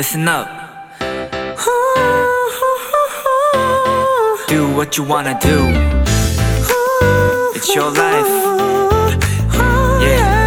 listen 0.00 0.26
up. 0.28 0.48
Do 4.48 4.66
what 4.74 4.96
you 4.96 5.04
wanna 5.04 5.38
do. 5.38 5.58
It's 7.54 7.68
your 7.76 7.92
life. 7.92 8.26
Yeah. 10.00 10.40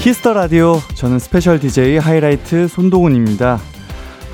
Kiss 0.00 0.19
the 0.19 0.34
Radio 0.34 0.82
저는 0.94 1.18
special 1.18 1.58
DJ 1.58 1.96
하이라이트 1.96 2.68
손동운입니다. 2.68 3.58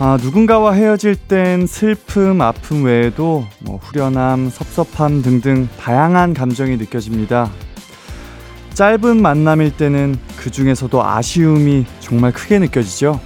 아, 0.00 0.18
누군가와 0.20 0.72
헤어질 0.72 1.14
땐 1.14 1.68
슬픔, 1.68 2.40
아픔 2.40 2.84
외에도 2.84 3.44
뭐 3.60 3.76
후련함, 3.76 4.50
섭섭함 4.50 5.22
등등 5.22 5.68
다양한 5.78 6.34
감정이 6.34 6.76
느껴집니다. 6.78 7.48
짧은 8.74 9.22
만남일 9.22 9.76
때는 9.76 10.16
그 10.36 10.50
중에서도 10.50 11.02
아쉬움이 11.02 11.86
정말 12.00 12.32
크게 12.32 12.58
느껴지죠. 12.58 13.20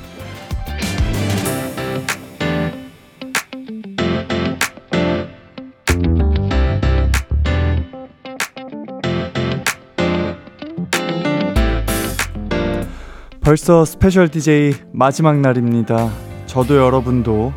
벌써 13.41 13.87
special 13.87 14.29
DJ 14.29 14.75
마지막 14.93 15.41
날입니다. 15.41 16.11
저도 16.45 16.77
여러분도 16.77 17.55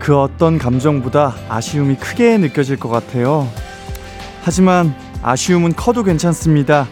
그 0.00 0.18
어떤 0.18 0.58
감정보다 0.58 1.36
아쉬움이 1.48 1.98
크게 1.98 2.38
느껴질 2.38 2.80
것 2.80 2.88
같아요. 2.88 3.48
하지만 4.42 4.92
아쉬움은 5.22 5.74
커도 5.74 6.02
괜찮습니다. 6.02 6.88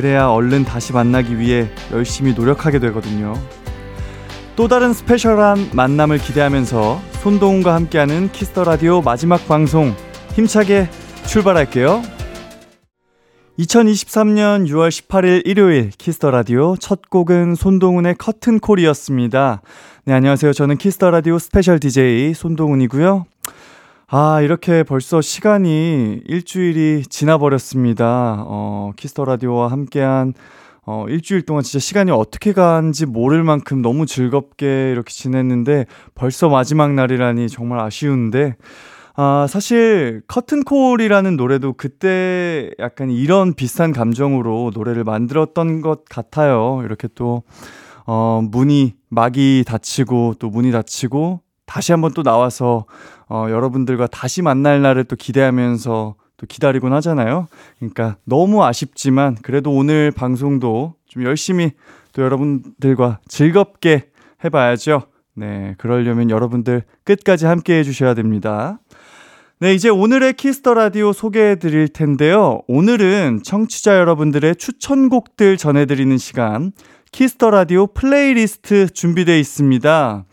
그래야 0.00 0.28
얼른 0.28 0.64
다시 0.64 0.94
만나기 0.94 1.38
위해 1.38 1.68
열심히 1.92 2.32
노력하게 2.32 2.78
되거든요. 2.78 3.34
또 4.56 4.66
다른 4.66 4.94
special한 4.94 5.72
만남을 5.74 6.16
기대하면서 6.16 7.02
손동운과 7.22 7.74
함께하는 7.74 8.32
Kiss 8.32 8.50
the 8.50 8.64
Radio 8.64 9.02
마지막 9.02 9.46
방송 9.46 9.94
힘차게 10.32 10.88
출발할게요. 11.26 12.00
2023년 13.58 14.66
6월 14.68 14.88
18일 14.88 15.42
일요일 15.44 15.90
Kiss 15.90 16.13
the 16.13 16.30
Radio 16.30 16.76
첫 16.78 17.10
곡은 17.10 17.54
손동운의 17.54 18.14
커튼콜이었습니다. 18.14 19.60
네, 20.06 20.14
안녕하세요. 20.14 20.54
저는 20.54 20.78
키스터 20.78 21.10
라디오 21.10 21.38
스페셜 21.38 21.78
DJ 21.78 22.32
손동훈이고요. 22.32 23.26
아, 24.12 24.40
이렇게 24.40 24.82
벌써 24.82 25.20
시간이 25.20 26.22
일주일이 26.26 27.04
지나버렸습니다. 27.08 28.44
어, 28.44 28.90
Kiss 28.96 29.12
the 29.12 29.24
Radio와 29.24 29.70
함께한 29.70 30.34
어, 30.84 31.04
일주일 31.08 31.42
동안 31.42 31.62
진짜 31.62 31.78
시간이 31.78 32.10
어떻게 32.10 32.52
간지 32.52 33.06
모를 33.06 33.44
만큼 33.44 33.82
너무 33.82 34.06
즐겁게 34.06 34.90
이렇게 34.90 35.12
지냈는데 35.12 35.86
벌써 36.16 36.48
마지막 36.48 36.92
날이라니 36.92 37.48
정말 37.48 37.78
아쉬운데 37.78 38.56
아, 39.14 39.46
사실 39.48 40.22
커튼콜이라는 40.26 41.36
노래도 41.36 41.72
그때 41.72 42.72
약간 42.80 43.10
이런 43.10 43.54
비슷한 43.54 43.92
감정으로 43.92 44.72
노래를 44.74 45.04
만들었던 45.04 45.82
것 45.82 46.04
같아요. 46.06 46.80
이렇게 46.84 47.06
또 47.14 47.44
어, 48.06 48.42
문이 48.42 48.94
막이 49.08 49.62
닫히고 49.68 50.34
또 50.40 50.50
문이 50.50 50.72
닫히고 50.72 51.42
다시 51.70 51.92
한번 51.92 52.12
또 52.12 52.24
나와서 52.24 52.84
어, 53.28 53.46
여러분들과 53.48 54.08
다시 54.08 54.42
만날 54.42 54.82
날을 54.82 55.04
또 55.04 55.14
기대하면서 55.14 56.16
또 56.36 56.46
기다리곤 56.48 56.92
하잖아요. 56.94 57.46
그러니까 57.78 58.16
너무 58.24 58.64
아쉽지만 58.64 59.36
그래도 59.40 59.70
오늘 59.70 60.10
방송도 60.10 60.94
좀 61.06 61.22
열심히 61.22 61.70
또 62.12 62.22
여러분들과 62.22 63.20
즐겁게 63.28 64.08
해봐야죠. 64.44 65.02
네, 65.36 65.76
그러려면 65.78 66.28
여러분들 66.28 66.82
끝까지 67.04 67.46
함께 67.46 67.78
해주셔야 67.78 68.14
됩니다. 68.14 68.80
네, 69.60 69.72
이제 69.72 69.90
오늘의 69.90 70.32
Kiss 70.32 70.56
the 70.56 70.74
Radio 70.74 71.12
소개해 71.12 71.56
드릴 71.56 71.86
텐데요. 71.86 72.62
오늘은 72.66 73.42
청취자 73.44 73.96
여러분들의 73.96 74.56
추천곡들 74.56 75.56
전해드리는 75.56 76.18
시간, 76.18 76.72
Kiss 77.12 77.34
the 77.34 77.50
Radio 77.50 77.86
플레이리스트 77.86 78.88
준비되어 78.88 79.36
있습니다. 79.36 80.24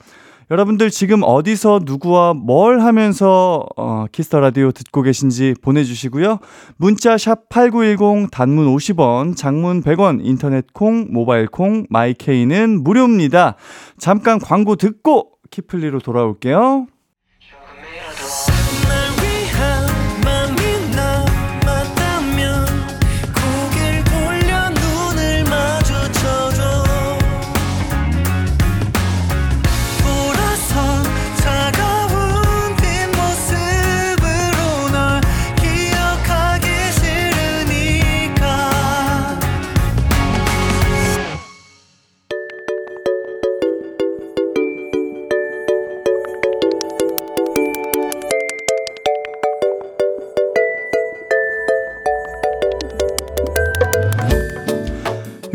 여러분들 0.50 0.90
지금 0.92 1.24
어디서 1.24 1.82
누구와 1.84 2.34
뭘 2.34 2.80
하면서 2.80 3.66
어, 3.76 4.06
Kiss 4.12 4.28
the 4.28 4.40
Radio 4.40 4.72
듣고 4.72 5.02
계신지 5.02 5.54
보내주시고요. 5.62 6.40
문자 6.78 7.18
샵 7.18 7.50
#8910 7.50 8.32
단문 8.32 8.74
50원, 8.74 9.36
장문 9.36 9.82
100원, 9.84 10.20
인터넷 10.24 10.66
콩, 10.74 11.08
모바일 11.12 11.48
콩, 11.48 11.86
마이케이는 11.90 12.82
무료입니다. 12.82 13.56
잠깐 13.98 14.40
광고 14.40 14.78
듣고 14.78 15.32
키플리로 15.52 16.00
돌아올게요. 16.00 16.88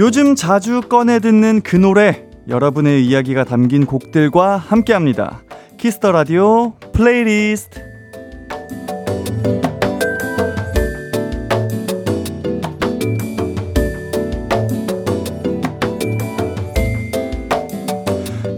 요즘 0.03 0.35
자주 0.35 0.81
꺼내 0.81 1.21
듣는 1.21 1.61
그 1.63 1.77
노래 1.77 2.25
여러분의 2.49 3.07
이야기가 3.07 3.45
담긴 3.45 3.87
곡들과 3.87 4.57
함께합니다. 4.57 5.45
Kiss 5.79 5.97
the 5.97 6.11
Radio 6.11 6.73
플레이리스트. 6.93 7.81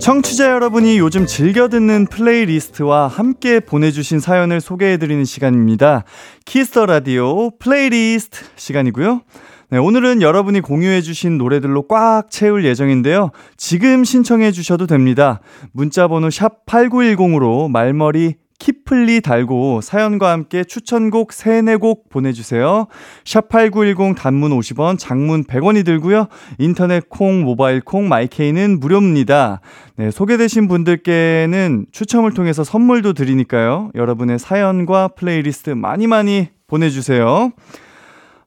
청취자 0.01 0.51
여러분이 0.51 0.99
요즘 0.99 1.27
즐겨 1.27 1.69
듣는 1.69 2.07
플레이리스트와 2.07 3.07
함께 3.07 3.61
보내주신 3.61 4.19
사연을 4.19 4.63
소개해드리는 4.63 5.27
시간입니다. 5.27 6.05
Kiss 6.47 6.70
the 6.70 6.87
Radio 6.87 7.51
플레이리스트 7.59 8.47
시간이고요. 8.57 9.21
네, 9.71 9.79
오늘은 9.79 10.21
여러분이 10.21 10.61
공유해주신 10.61 11.39
노래들로 11.39 11.89
꽉 11.89 12.31
채울 12.31 12.65
예정인데요. 12.65 13.31
지금 13.57 14.05
신청해주셔도 14.05 14.87
됩니다. 14.87 15.41
문자번호 15.73 16.29
샵8910으로 16.29 17.71
말머리 17.71 18.35
키플리 18.59 19.21
달고 19.21 19.81
사연과 19.81 20.31
함께 20.31 20.65
추천곡 20.65 21.33
3, 21.33 21.65
4곡 21.67 22.09
보내주세요. 22.09 22.87
샵8910 23.25 24.17
단문 24.17 24.53
50원, 24.59 24.99
장문 24.99 25.45
100원이 25.45 25.85
들고요. 25.85 26.29
인터넷 26.59 27.09
콩, 27.09 27.43
모바일 27.43 27.81
콩, 27.81 28.09
마이케이는 28.09 28.81
무료입니다. 28.81 29.61
네, 29.97 30.11
소개되신 30.11 30.69
분들께는 30.69 31.87
추첨을 31.91 32.33
통해서 32.33 32.65
선물도 32.65 33.15
드리니까요. 33.15 33.91
여러분의 33.95 34.39
사연과 34.39 35.09
플레이리스트 35.09 35.71
많이 35.71 36.07
많이 36.07 36.49
보내주세요. 36.67 37.53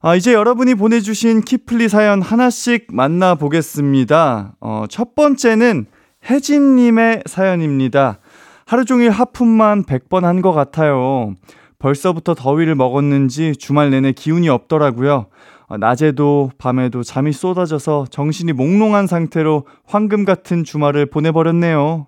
아, 0.00 0.14
이제 0.14 0.32
여러분이 0.32 0.74
보내주신 0.76 1.40
키플리 1.40 1.88
사연 1.88 2.22
하나씩 2.22 2.86
만나보겠습니다. 2.92 4.54
어, 4.60 4.84
첫 4.88 5.14
번째는 5.16 5.86
혜진님의 6.28 7.24
사연입니다. 7.26 8.18
하루 8.66 8.84
종일 8.84 9.10
하품만 9.10 9.84
100번 9.84 10.22
한 10.22 10.40
것 10.40 10.52
같아요. 10.52 11.34
벌써부터 11.80 12.34
더위를 12.34 12.74
먹었는지 12.74 13.54
주말 13.56 13.90
내내 13.90 14.12
기운이 14.12 14.48
없더라고요. 14.48 15.26
어, 15.66 15.76
낮에도 15.76 16.50
밤에도 16.58 17.02
잠이 17.02 17.32
쏟아져서 17.32 18.06
정신이 18.10 18.52
몽롱한 18.52 19.06
상태로 19.08 19.66
황금 19.84 20.24
같은 20.24 20.62
주말을 20.64 21.06
보내버렸네요. 21.06 22.06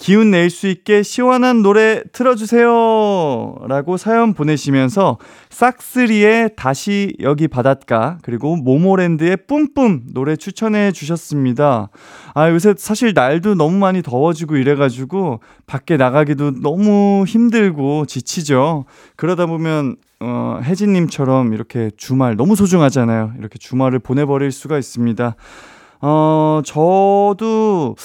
기운 0.00 0.30
낼 0.30 0.48
수 0.48 0.66
있게 0.66 1.02
시원한 1.02 1.62
노래 1.62 2.02
틀어주세요. 2.12 3.56
라고 3.68 3.98
사연 3.98 4.32
보내시면서 4.32 5.18
싹스리의 5.50 6.52
다시 6.56 7.14
여기 7.20 7.46
바닷가 7.48 8.16
그리고 8.22 8.56
모모랜드의 8.56 9.36
뿜뿜 9.46 10.04
노래 10.14 10.36
추천해 10.36 10.90
주셨습니다. 10.90 11.90
아, 12.34 12.50
요새 12.50 12.74
사실 12.78 13.12
날도 13.14 13.56
너무 13.56 13.76
많이 13.76 14.00
더워지고 14.02 14.56
이래가지고 14.56 15.40
밖에 15.66 15.98
나가기도 15.98 16.62
너무 16.62 17.24
힘들고 17.28 18.06
지치죠. 18.06 18.86
그러다 19.16 19.44
보면 19.44 19.96
어, 20.20 20.60
혜진님처럼 20.62 21.52
이렇게 21.52 21.90
주말 21.98 22.36
너무 22.36 22.56
소중하잖아요. 22.56 23.34
이렇게 23.38 23.58
주말을 23.58 23.98
보내버릴 23.98 24.50
수가 24.50 24.78
있습니다. 24.78 25.36
어, 26.02 26.62
저도 26.64 27.96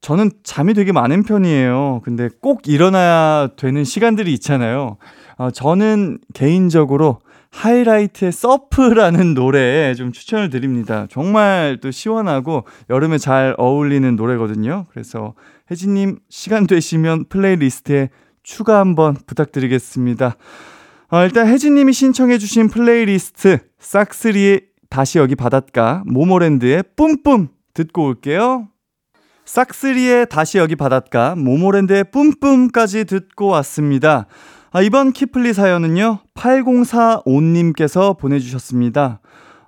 저는 0.00 0.30
잠이 0.42 0.74
되게 0.74 0.92
많은 0.92 1.22
편이에요. 1.22 2.00
근데 2.04 2.28
꼭 2.40 2.66
일어나야 2.66 3.50
되는 3.56 3.84
시간들이 3.84 4.32
있잖아요. 4.34 4.96
어, 5.36 5.50
저는 5.50 6.18
개인적으로 6.32 7.20
하이라이트의 7.50 8.32
Surf라는 8.32 9.34
노래 9.34 9.92
좀 9.94 10.12
추천을 10.12 10.50
드립니다. 10.50 11.06
정말 11.10 11.78
또 11.82 11.90
시원하고 11.90 12.64
여름에 12.88 13.18
잘 13.18 13.54
어울리는 13.58 14.16
노래거든요. 14.16 14.86
그래서 14.90 15.34
혜진님 15.70 16.20
시간 16.28 16.66
되시면 16.66 17.26
플레이리스트에 17.28 18.10
추가 18.42 18.78
한번 18.78 19.14
부탁드리겠습니다. 19.26 20.36
어, 21.12 21.24
일단 21.24 21.48
혜진님이 21.48 21.92
신청해주신 21.92 22.68
플레이리스트 22.68 23.58
싹스리의 23.80 24.62
다시 24.88 25.18
여기 25.18 25.34
바닷가 25.34 26.02
모모랜드의 26.06 26.84
뿜뿜 26.96 27.48
듣고 27.74 28.06
올게요. 28.06 28.68
싹스리의 29.50 30.26
다시 30.30 30.58
여기 30.58 30.76
바닷가 30.76 31.34
모모랜드의 31.34 32.04
뿜뿜까지 32.12 33.04
듣고 33.04 33.48
왔습니다. 33.48 34.26
아, 34.70 34.80
이번 34.80 35.10
키플리 35.10 35.54
사연은요 35.54 36.20
8045님께서 36.34 38.16
보내주셨습니다. 38.16 39.20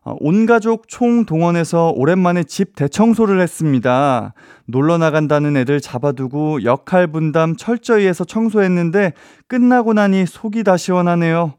아, 0.05 0.15
온 0.21 0.47
가족 0.47 0.87
총 0.87 1.27
동원해서 1.27 1.93
오랜만에 1.97 2.45
집 2.45 2.77
대청소를 2.77 3.41
했습니다. 3.41 4.35
놀러 4.67 4.99
나간다는 4.99 5.57
애들 5.57 5.81
잡아두고 5.81 6.63
역할 6.63 7.09
분담 7.09 7.57
철저히 7.57 8.07
해서 8.07 8.23
청소했는데 8.25 9.15
끝나고 9.49 9.95
나니 9.95 10.27
속이 10.27 10.63
다 10.63 10.77
시원하네요. 10.77 11.55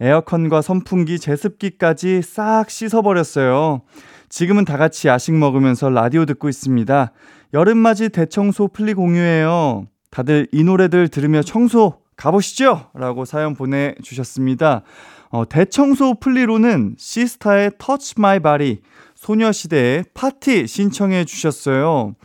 에어컨과 0.00 0.62
선풍기, 0.62 1.18
제습기까지 1.18 2.22
싹 2.22 2.70
씻어버렸어요. 2.70 3.82
지금은 4.28 4.64
다 4.64 4.76
같이 4.76 5.08
야식 5.08 5.34
먹으면서 5.34 5.90
라디오 5.90 6.24
듣고 6.24 6.48
있습니다. 6.48 7.12
여름맞이 7.54 8.08
대청소 8.08 8.66
플리 8.66 8.94
공유예요. 8.94 9.86
다들 10.10 10.48
이 10.50 10.64
노래들 10.64 11.06
들으며 11.06 11.40
청소 11.40 12.00
가보시죠! 12.16 12.90
라고 12.94 13.24
사연 13.24 13.54
보내주셨습니다. 13.54 14.82
어, 15.30 15.48
대청소 15.48 16.14
플리로는 16.18 16.96
시스타의 16.98 17.72
Touch 17.78 18.14
My 18.18 18.40
Body, 18.40 18.80
소녀시대의 19.14 20.04
파티 20.14 20.66
신청해 20.66 21.24
주셨어요. 21.26 22.16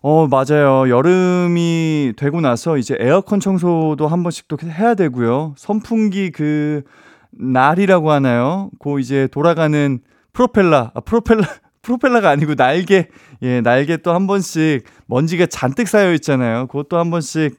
어, 0.00 0.26
맞아요. 0.26 0.88
여름이 0.88 2.14
되고 2.16 2.40
나서 2.40 2.76
이제 2.76 2.96
에어컨 2.98 3.38
청소도 3.38 4.08
한 4.08 4.24
번씩 4.24 4.48
또 4.48 4.56
해야 4.64 4.94
되고요. 4.94 5.54
선풍기 5.56 6.32
그 6.32 6.82
날이라고 7.30 8.10
하나요? 8.10 8.68
그 8.80 8.98
이제 8.98 9.28
돌아가는 9.30 10.00
프로펠러, 10.32 10.90
아, 10.92 11.00
프로펠러, 11.00 11.42
프로펠러가 11.82 12.30
아니고 12.30 12.54
날개, 12.54 13.08
예, 13.42 13.60
날개 13.60 13.96
또 13.96 14.12
한 14.12 14.26
번씩 14.26 14.84
먼지가 15.06 15.46
잔뜩 15.46 15.88
쌓여 15.88 16.12
있잖아요. 16.14 16.66
그것도 16.68 16.98
한 16.98 17.10
번씩 17.10 17.56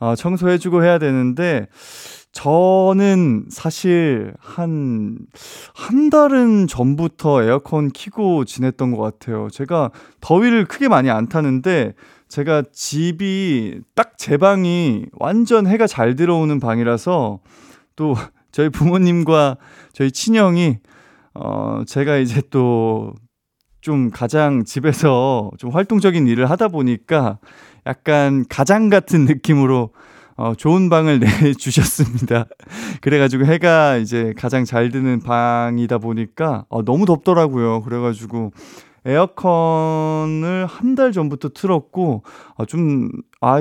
어, 0.00 0.14
청소해주고 0.14 0.84
해야 0.84 0.98
되는데, 0.98 1.66
저는 2.30 3.46
사실 3.50 4.32
한, 4.38 5.18
한 5.74 6.08
달은 6.08 6.68
전부터 6.68 7.42
에어컨 7.42 7.88
키고 7.90 8.44
지냈던 8.44 8.92
것 8.92 9.02
같아요. 9.02 9.48
제가 9.50 9.90
더위를 10.20 10.66
크게 10.66 10.86
많이 10.88 11.10
안 11.10 11.28
타는데, 11.28 11.94
제가 12.28 12.62
집이 12.72 13.80
딱 13.94 14.12
제 14.18 14.36
방이 14.36 15.06
완전 15.12 15.66
해가 15.66 15.86
잘 15.88 16.14
들어오는 16.16 16.60
방이라서, 16.60 17.40
또 17.96 18.14
저희 18.52 18.68
부모님과 18.68 19.56
저희 19.92 20.10
친형이, 20.12 20.78
어, 21.34 21.82
제가 21.86 22.16
이제 22.18 22.40
또 22.50 23.14
좀 23.80 24.10
가장 24.10 24.64
집에서 24.64 25.50
좀 25.58 25.70
활동적인 25.70 26.26
일을 26.26 26.50
하다 26.50 26.68
보니까 26.68 27.38
약간 27.86 28.44
가장 28.48 28.88
같은 28.88 29.24
느낌으로 29.24 29.90
어, 30.36 30.54
좋은 30.56 30.88
방을 30.88 31.18
내주셨습니다. 31.42 32.46
그래가지고 33.00 33.44
해가 33.46 33.96
이제 33.96 34.32
가장 34.36 34.64
잘 34.64 34.90
드는 34.90 35.20
방이다 35.20 35.98
보니까 35.98 36.64
어, 36.68 36.84
너무 36.84 37.06
덥더라고요. 37.06 37.82
그래가지고 37.82 38.52
에어컨을 39.04 40.66
한 40.66 40.94
달 40.94 41.12
전부터 41.12 41.50
틀었고 41.54 42.22
어, 42.56 42.64
좀 42.66 43.08
아, 43.40 43.58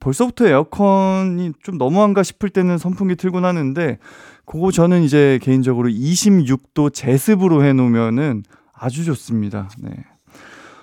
벌써부터 0.00 0.46
에어컨이 0.48 1.52
좀 1.62 1.78
너무한가 1.78 2.22
싶을 2.22 2.50
때는 2.50 2.78
선풍기 2.78 3.14
틀곤 3.16 3.44
하는데 3.44 3.98
그거 4.44 4.70
저는 4.72 5.02
이제 5.02 5.38
개인적으로 5.40 5.88
26도 5.88 6.92
제습으로 6.92 7.64
해놓으면은 7.64 8.42
아주 8.84 9.02
좋습니다. 9.06 9.70
네. 9.78 9.90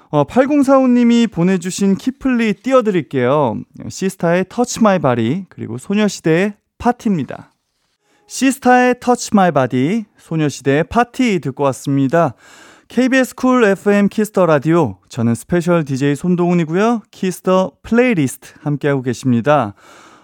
어, 0.09 0.24
8045님이 0.24 1.31
보내주신 1.31 1.95
키플리 1.95 2.56
띄워드릴게요. 2.56 3.62
시스타의 3.88 4.45
Touch 4.45 4.80
My 4.81 4.98
Body, 4.98 5.45
그리고 5.50 5.77
소녀시대의 5.77 6.56
Party입니다. 6.79 7.51
시스타의 8.25 8.95
Touch 9.00 9.30
My 9.33 9.51
Body, 9.51 10.06
소녀시대의 10.18 10.86
파티 10.86 11.39
듣고 11.39 11.63
왔습니다. 11.65 12.33
KBS 12.88 13.36
Cool 13.35 13.63
FM 13.65 14.09
Kiss 14.09 14.31
the 14.31 14.47
Radio. 14.47 14.97
저는 15.07 15.36
스페셜 15.36 15.86
DJ 15.86 16.15
손동운이고요. 16.15 17.03
Kiss 17.11 17.47
the 17.47 17.73
플레이리스트 17.83 18.53
함께하고 18.63 19.03
계십니다. 19.03 19.75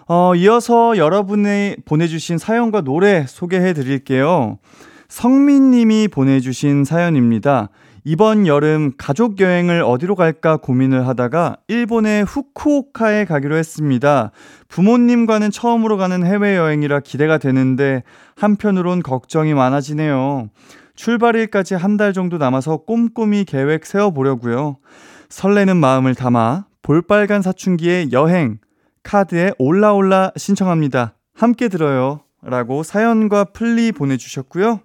어, 0.08 0.34
이어서 0.34 0.96
여러분이 0.96 1.76
보내주신 1.84 2.38
사연과 2.38 2.80
노래 2.80 3.24
소개해 3.26 3.72
드릴게요. 3.72 4.58
성민님이 5.08 6.08
보내주신 6.08 6.84
사연입니다. 6.84 7.70
이번 8.04 8.46
여름 8.46 8.92
가족 8.96 9.40
여행을 9.40 9.82
어디로 9.82 10.14
갈까 10.14 10.56
고민을 10.56 11.06
하다가 11.08 11.56
일본의 11.68 12.24
후쿠오카에 12.24 13.24
가기로 13.24 13.56
했습니다. 13.56 14.30
부모님과는 14.68 15.50
처음으로 15.50 15.96
가는 15.96 16.24
해외여행이라 16.24 17.00
기대가 17.00 17.38
되는데 17.38 18.02
한편으론 18.36 19.02
걱정이 19.02 19.54
많아지네요. 19.54 20.48
출발일까지 20.94 21.74
한 21.74 21.96
달 21.96 22.12
정도 22.12 22.38
남아서 22.38 22.78
꼼꼼히 22.78 23.44
계획 23.44 23.84
세워보려고요. 23.86 24.78
설레는 25.28 25.76
마음을 25.76 26.14
담아 26.14 26.66
볼빨간 26.82 27.42
사춘기의 27.42 28.12
여행 28.12 28.58
카드에 29.02 29.52
올라올라 29.58 30.32
신청합니다. 30.36 31.14
함께 31.34 31.68
들어요. 31.68 32.20
라고 32.42 32.82
사연과 32.82 33.44
플리 33.46 33.90
보내주셨고요. 33.92 34.80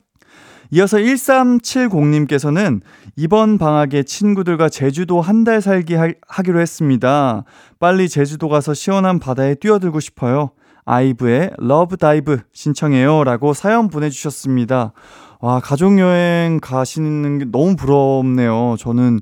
이어서 0.76 0.98
1370님께서는 0.98 2.82
이번 3.16 3.60
방학에 3.60 4.02
친구들과 4.02 4.70
제주도 4.70 5.22
한 5.22 5.44
달 5.44 5.62
살기 5.62 5.94
하, 5.94 6.08
기로 6.44 6.60
했습니다. 6.62 7.44
빨리 7.80 8.10
제주도 8.10 8.50
가서 8.50 8.74
시원한 8.74 9.20
바다에 9.20 9.54
뛰어들고 9.56 10.00
싶어요. 10.00 10.52
아이브의 10.86 11.52
Love 11.60 11.98
Dive 11.98 12.40
신청해요. 12.54 13.24
라고 13.24 13.54
사연 13.54 13.88
보내주셨습니다. 13.90 14.94
와, 15.42 15.60
가족여행 15.60 16.60
가시는 16.60 17.38
게 17.38 17.46
너무 17.52 17.76
부럽네요. 17.76 18.76
저는 18.80 19.20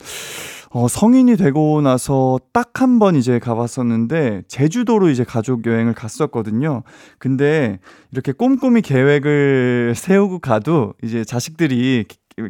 어, 0.74 0.88
성인이 0.88 1.36
되고 1.38 1.82
나서 1.82 2.40
딱 2.54 2.72
한 2.82 2.98
번 3.00 3.16
이제 3.16 3.38
가봤었는데, 3.40 4.44
제주도로 4.48 5.10
이제 5.10 5.24
가족 5.24 5.66
여행을 5.66 5.94
갔었거든요. 5.94 6.84
근데 7.20 7.80
이렇게 8.12 8.32
꼼꼼히 8.32 8.82
계획을 8.82 9.94
세우고 9.96 10.40
가도 10.40 10.94
이제 11.04 11.24
자식들이 11.26 12.06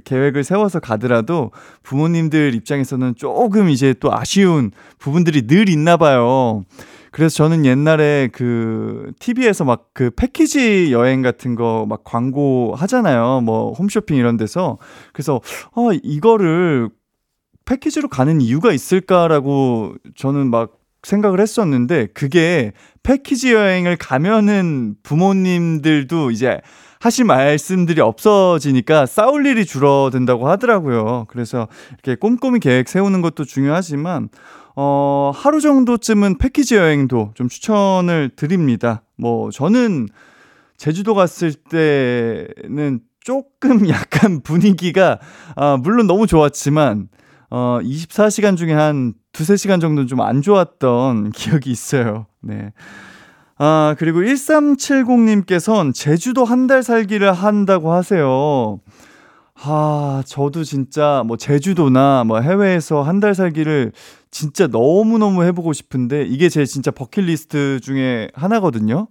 계획을 0.06 0.44
세워서 0.44 0.80
가더라도 0.80 1.52
부모님들 1.84 2.54
입장에서는 2.56 3.16
조금 3.18 3.70
이제 3.70 3.94
또 4.00 4.14
아쉬운 4.14 4.72
부분들이 5.00 5.48
늘 5.48 5.68
있나 5.70 5.98
봐요. 5.98 6.64
그래서 7.12 7.36
저는 7.36 7.66
옛날에 7.66 8.30
그 8.32 9.12
TV에서 9.20 9.66
막 9.66 9.90
그 9.94 10.12
패키지 10.12 10.92
여행 10.94 11.22
같은 11.22 11.56
거 11.56 11.86
막 11.90 12.04
광고 12.06 12.74
하잖아요. 12.76 13.42
뭐 13.42 13.74
홈쇼핑 13.74 14.16
이런 14.18 14.38
데서. 14.38 14.78
그래서 15.14 15.42
어 15.76 15.92
이거를 16.04 16.90
패키지로 17.72 18.10
가는 18.10 18.42
이유가 18.42 18.74
있을까라고 18.74 19.96
저는 20.18 20.52
막 20.52 20.74
생각을 21.04 21.40
했었는데 21.40 22.08
그게 22.14 22.74
패키지 23.02 23.54
여행을 23.54 23.96
가면은 23.96 24.96
부모님들도 25.04 26.32
이제 26.32 26.60
하실 27.00 27.24
말씀들이 27.24 28.02
없어지니까 28.02 29.06
싸울 29.06 29.46
일이 29.46 29.66
줄어든다고 29.66 30.50
하더라고요. 30.50 31.26
그래서 31.30 31.70
이렇게 31.94 32.20
꼼꼼히 32.20 32.60
계획 32.60 32.90
세우는 32.90 33.22
것도 33.22 33.46
중요하지만 33.46 34.28
어, 34.76 35.32
하루 35.34 35.62
정도쯤은 35.62 36.40
패키지 36.40 36.76
여행도 36.76 37.32
좀 37.36 37.48
추천을 37.48 38.32
드립니다. 38.36 39.02
뭐, 39.18 39.50
저는 39.50 40.08
제주도 40.78 41.14
갔을 41.14 41.54
때는 41.54 43.00
조금 43.22 43.88
약간 43.90 44.42
분위기가, 44.42 45.20
아, 45.56 45.78
물론 45.78 46.08
너무 46.08 46.26
좋았지만, 46.26 47.10
어, 47.52 47.80
24시간 47.84 48.56
중에 48.58 48.74
한 48.74 49.14
두세 49.34 49.58
시간 49.58 49.80
정도는 49.80 50.08
좀 50.08 50.22
안 50.22 50.42
좋았던 50.42 51.32
기억이 51.36 51.70
있어요. 51.70 52.26
네. 52.42 52.72
아, 53.58 53.96
그리고 54.00 54.22
1370님께서는 54.22 55.94
제주도 55.94 56.46
한 56.46 56.68
달 56.68 56.82
살기를 56.84 57.32
한다고 57.34 57.92
하세요. 57.92 58.80
아, 59.64 60.24
저도 60.26 60.64
진짜 60.64 61.24
뭐 61.26 61.38
제주도나 61.38 62.24
뭐 62.26 62.40
해외에서 62.40 63.04
한 63.04 63.20
달 63.20 63.36
살기를 63.36 63.92
진짜 64.32 64.66
너무너무 64.68 65.44
해보고 65.44 65.74
싶은데 65.74 66.24
이게 66.24 66.48
제 66.50 66.66
진짜 66.66 66.90
버킷리스트 66.90 67.80
중에 67.82 68.30
하나거든요. 68.34 69.08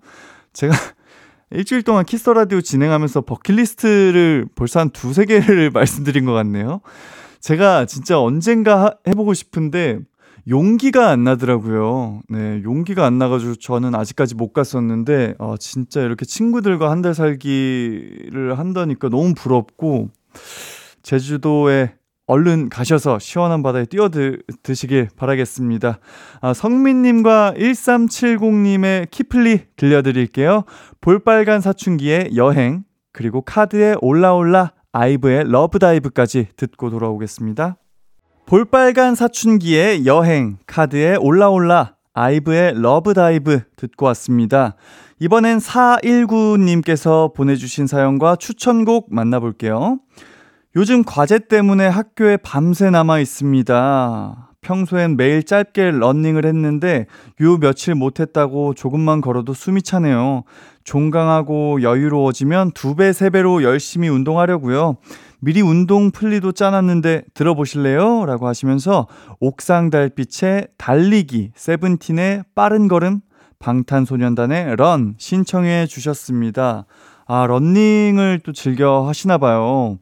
제가 0.53 0.73
일주일 1.53 1.83
동안 1.83 2.05
Kiss 2.05 2.21
the 2.21 2.33
Radio 2.33 2.61
진행하면서 2.61 3.21
버킷리스트를 3.23 4.47
벌써 4.55 4.81
한 4.81 4.91
두세 4.91 5.27
개를 5.27 5.71
말씀드린 5.75 6.25
것 6.25 6.33
같네요. 6.33 6.81
제가 7.41 7.87
진짜 7.87 8.21
언젠가 8.21 8.97
해보고 9.07 9.35
싶은데 9.35 10.01
용기가 10.49 11.09
안 11.11 11.25
나더라고요. 11.25 12.23
네, 12.29 12.63
용기가 12.65 13.05
안 13.07 13.19
나가지고 13.19 13.57
저는 13.57 13.95
아직까지 13.95 14.35
못 14.35 14.53
갔었는데, 14.53 15.35
어, 15.39 15.57
진짜 15.59 16.01
이렇게 16.01 16.25
친구들과 16.25 16.91
한 16.91 17.03
달 17.03 17.15
살기를 17.15 18.59
한다니까 18.59 19.09
너무 19.11 19.35
부럽고, 19.35 20.09
제주도에 21.03 21.95
얼른 22.27 22.69
가셔서 22.69 23.19
시원한 23.19 23.63
바다에 23.63 23.85
뛰어드시길 23.85 25.09
바라겠습니다. 25.17 25.99
아, 26.41 26.55
성민님과 26.55 27.55
1370님의 27.57 29.11
키플리 29.11 29.67
들려드릴게요. 29.77 30.65
볼빨간 31.01 31.61
사춘기의 31.61 32.31
여행, 32.37 32.85
그리고 33.13 33.43
카드의 33.43 33.97
Hola 34.01 34.37
Hola 34.37 34.73
아이브의 34.93 35.51
Love 35.51 35.81
Dive까지 35.81 36.49
듣고 36.57 36.91
돌아오겠습니다. 36.91 37.77
볼빨간 38.47 39.15
사춘기의 39.15 40.07
여행, 40.07 40.59
카드의 40.67 41.17
Hola 41.19 41.52
Hola, 41.52 41.95
아이브의 42.13 42.81
Love 42.81 43.21
Dive 43.21 43.61
듣고 43.77 44.07
왔습니다. 44.07 44.75
이번엔 45.21 45.59
419님께서 45.59 47.33
보내주신 47.35 47.87
사연과 47.87 48.37
추천곡 48.37 49.15
만나볼게요. 49.15 50.01
요즘 50.77 51.05
과제 51.05 51.39
때문에 51.39 51.87
학교에 51.87 52.37
밤새 52.39 52.91
남아 52.91 53.21
있습니다. 53.21 54.51
평소엔 54.61 55.17
매일 55.17 55.43
짧게 55.43 55.91
런닝을 55.93 56.45
했는데 56.45 57.07
요 57.41 57.59
며칠 57.59 57.95
못했다고 57.95 58.75
조금만 58.75 59.21
걸어도 59.21 59.55
숨이 59.55 59.83
차네요. 59.83 60.45
종강하고 60.85 61.83
여유로워지면 61.83 62.73
두 62.73 62.95
배, 62.95 63.13
세 63.13 63.31
배로 63.31 63.63
열심히 63.63 64.09
운동하려고요. 64.09 64.97
미리 65.41 65.63
운동 65.63 66.11
플리도 66.11 66.53
짜놨는데 66.53 67.25
들어보실래요? 67.35 68.27
라고 68.27 68.47
하시면서 68.47 69.07
옥상 69.41 69.91
달빛의 69.91 70.69
달리기, 70.77 71.53
세븐틴의 71.55 72.45
빠른 72.55 72.89
걸음, 72.89 73.21
방탄소년단의 73.59 74.77
런 74.77 75.15
신청해 75.19 75.87
주셨습니다. 75.87 76.87
아, 77.27 77.47
런닝을 77.47 78.41
또 78.45 78.53
즐겨 78.53 79.07
하시나 79.07 79.39
봐요. 79.39 79.99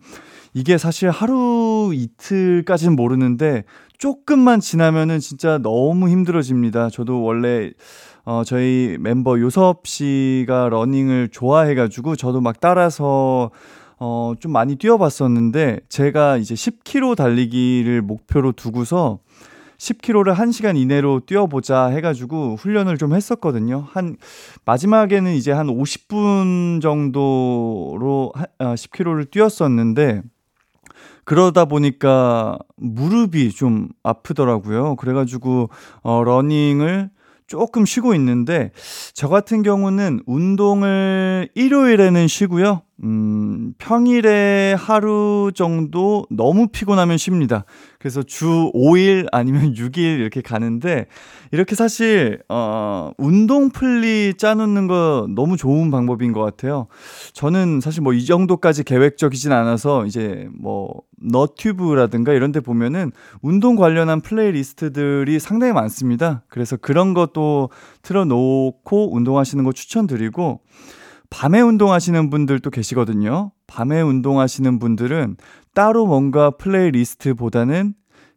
이게 0.54 0.78
사실 0.78 1.10
하루 1.10 1.92
이틀까지는 1.92 2.96
모르는데 2.96 3.64
조금만 3.98 4.60
지나면은 4.60 5.18
진짜 5.18 5.58
너무 5.58 6.08
힘들어집니다. 6.08 6.88
저도 6.90 7.22
원래 7.22 7.70
어, 8.30 8.44
저희 8.44 8.98
멤버 9.00 9.40
요섭 9.40 9.86
씨가 9.86 10.68
러닝을 10.68 11.30
좋아해가지고 11.32 12.14
저도 12.14 12.42
막 12.42 12.60
따라서 12.60 13.50
어, 13.98 14.34
좀 14.38 14.52
많이 14.52 14.76
뛰어봤었는데 14.76 15.80
제가 15.88 16.36
이제 16.36 16.54
10km 16.54 17.16
달리기를 17.16 18.02
목표로 18.02 18.52
두고서 18.52 19.20
10km를 19.78 20.34
1시간 20.34 20.76
이내로 20.76 21.20
뛰어보자 21.24 21.86
해가지고 21.86 22.56
훈련을 22.56 22.98
좀 22.98 23.14
했었거든요. 23.14 23.86
한, 23.92 24.18
마지막에는 24.66 25.32
이제 25.32 25.50
한 25.50 25.68
50분 25.68 26.82
정도로 26.82 28.34
10km를 28.58 29.22
아, 29.22 29.30
뛰었었는데, 29.30 30.20
그러다 31.24 31.64
보니까 31.64 32.58
무릎이 32.76 33.52
좀 33.52 33.88
아프더라고요. 34.02 34.96
그래가지고, 34.96 35.70
어, 36.02 36.24
러닝을 36.24 37.10
조금 37.48 37.84
쉬고 37.84 38.14
있는데, 38.14 38.70
저 39.14 39.28
같은 39.28 39.62
경우는 39.62 40.20
운동을 40.26 41.48
일요일에는 41.54 42.28
쉬고요. 42.28 42.82
음, 43.04 43.74
평일에 43.78 44.74
하루 44.76 45.52
정도 45.54 46.26
너무 46.30 46.66
피곤하면 46.66 47.16
쉽니다. 47.16 47.64
그래서 48.00 48.24
주 48.24 48.72
5일 48.74 49.28
아니면 49.30 49.72
6일 49.74 50.18
이렇게 50.18 50.40
가는데, 50.42 51.06
이렇게 51.52 51.76
사실, 51.76 52.40
어, 52.48 53.12
운동 53.16 53.70
플리 53.70 54.34
짜놓는 54.36 54.88
거 54.88 55.28
너무 55.32 55.56
좋은 55.56 55.90
방법인 55.92 56.32
것 56.32 56.40
같아요. 56.42 56.88
저는 57.34 57.80
사실 57.80 58.02
뭐 58.02 58.12
이 58.14 58.24
정도까지 58.24 58.82
계획적이진 58.82 59.52
않아서, 59.52 60.04
이제 60.04 60.48
뭐, 60.58 60.92
너튜브라든가 61.20 62.32
이런 62.32 62.50
데 62.52 62.58
보면은 62.60 63.12
운동 63.42 63.76
관련한 63.76 64.20
플레이리스트들이 64.20 65.38
상당히 65.38 65.72
많습니다. 65.72 66.42
그래서 66.48 66.76
그런 66.76 67.14
것도 67.14 67.70
틀어놓고 68.02 69.14
운동하시는 69.14 69.62
거 69.62 69.72
추천드리고, 69.72 70.60
밤에 71.30 71.60
운동하시는 71.60 72.30
분들도 72.30 72.70
계시거든요. 72.70 73.52
밤에 73.66 74.00
운동하시는 74.00 74.78
분들은 74.78 75.36
따로 75.74 76.06
뭔가 76.06 76.50
플레이리스트보다는 76.50 77.94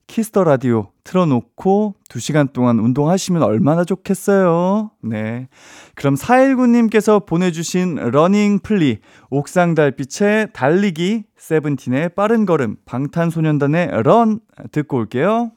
Kiss 0.07 0.28
the 0.28 0.43
Radio 0.43 0.89
틀어놓고 1.05 1.95
2시간 2.09 2.51
동안 2.51 2.79
운동하시면 2.79 3.43
얼마나 3.43 3.85
좋겠어요. 3.85 4.91
네. 5.01 5.47
그럼 5.95 6.15
419님께서 6.15 7.25
보내주신 7.25 7.95
러닝 7.95 8.59
플리, 8.59 8.99
옥상 9.29 9.73
달빛의 9.73 10.49
달리기, 10.51 11.23
세븐틴의 11.37 12.09
빠른 12.09 12.45
걸음, 12.45 12.75
방탄소년단의 12.85 14.03
런 14.03 14.41
듣고 14.73 14.97
올게요. 14.97 15.51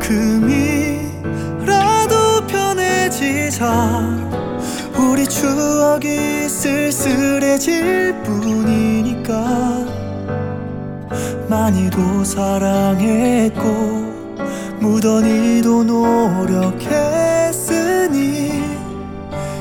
지금이라도 0.00 0.46
편해지자 2.46 4.53
우리 5.10 5.26
추억이 5.26 6.48
쓸쓸해질 6.48 8.22
뿐이니까 8.22 9.32
많이도 11.48 12.24
사랑했고 12.24 13.64
무던히도 14.80 15.84
노력했으니 15.84 17.14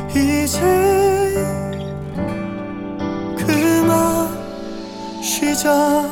이제 0.09 0.59
그만 3.37 4.29
쉬자. 5.21 6.03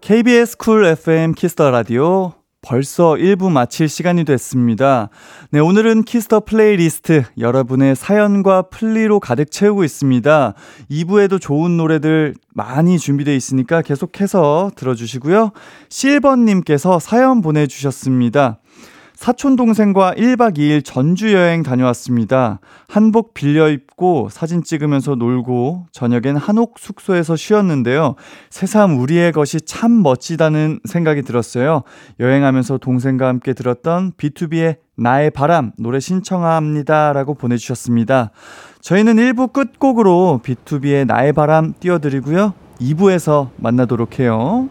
KBS 0.00 0.56
Cool 0.56 0.84
FM 0.84 1.32
Kiss 1.34 1.55
the 1.55 1.70
Radio 1.70 2.34
벌써 2.66 3.12
1부 3.12 3.48
마칠 3.52 3.88
시간이 3.88 4.24
됐습니다. 4.24 5.08
네, 5.52 5.60
오늘은 5.60 6.02
Kiss 6.02 6.24
the 6.24 6.40
플레이리스트 6.40 7.22
여러분의 7.38 7.94
사연과 7.94 8.62
플리로 8.62 9.20
가득 9.20 9.52
채우고 9.52 9.84
있습니다. 9.84 10.54
2부에도 10.90 11.40
좋은 11.40 11.76
노래들 11.76 12.34
많이 12.54 12.98
준비되어 12.98 13.34
있으니까 13.34 13.82
계속해서 13.82 14.72
들어주시고요. 14.74 15.52
실버님께서 15.88 16.98
사연 16.98 17.40
보내주셨습니다. 17.40 18.58
사촌 19.16 19.56
동생과 19.56 20.12
1박 20.12 20.58
2일 20.58 20.84
전주 20.84 21.32
여행 21.32 21.62
다녀왔습니다. 21.62 22.60
한복 22.86 23.32
빌려 23.32 23.70
입고 23.70 24.28
사진 24.30 24.62
찍으면서 24.62 25.14
놀고 25.14 25.86
저녁엔 25.90 26.36
한옥 26.36 26.78
숙소에서 26.78 27.34
쉬었는데요. 27.34 28.16
새삼 28.50 29.00
우리의 29.00 29.32
것이 29.32 29.62
참 29.62 30.02
멋지다는 30.02 30.80
생각이 30.84 31.22
들었어요. 31.22 31.82
여행하면서 32.20 32.76
동생과 32.76 33.26
함께 33.26 33.54
들었던 33.54 34.12
B2B의 34.12 34.76
나의 34.96 35.30
바람 35.30 35.72
노래 35.78 35.98
신청합니다라고 35.98 37.34
보내 37.34 37.56
주셨습니다. 37.56 38.32
저희는 38.82 39.16
1부 39.16 39.54
끝곡으로 39.54 40.42
B2B의 40.44 41.06
나의 41.06 41.32
바람 41.32 41.72
띄워 41.80 41.98
드리고요. 42.00 42.52
2부에서 42.80 43.48
만나도록 43.56 44.20
해요. 44.20 44.68